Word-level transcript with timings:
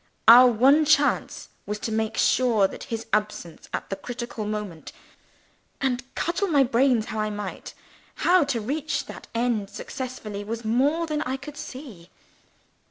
Our 0.27 0.47
one 0.49 0.83
chance 0.83 1.49
was 1.67 1.77
to 1.81 1.91
make 1.91 2.17
sure 2.17 2.65
of 2.65 2.83
his 2.85 3.05
absence, 3.13 3.69
at 3.71 3.91
the 3.91 3.95
critical 3.95 4.45
moment 4.47 4.91
and, 5.79 6.03
cudgel 6.15 6.47
my 6.47 6.63
brains 6.63 7.05
as 7.09 7.13
I 7.13 7.29
might, 7.29 7.75
how 8.15 8.43
to 8.45 8.59
reach 8.59 9.05
that 9.05 9.27
end 9.35 9.69
successfully 9.69 10.43
was 10.43 10.65
more 10.65 11.05
than 11.05 11.21
I 11.21 11.37
could 11.37 11.55
see. 11.55 12.09